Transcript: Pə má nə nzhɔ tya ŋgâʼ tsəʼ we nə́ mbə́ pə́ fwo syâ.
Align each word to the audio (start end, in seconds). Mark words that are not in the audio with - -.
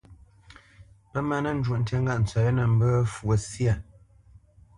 Pə 1.11 1.19
má 1.27 1.37
nə 1.43 1.51
nzhɔ 1.57 1.75
tya 1.87 1.97
ŋgâʼ 2.03 2.21
tsəʼ 2.27 2.45
we 2.45 2.51
nə́ 2.55 2.67
mbə́ 2.73 2.89
pə́ 3.01 3.05
fwo 3.13 3.33
syâ. 3.49 3.73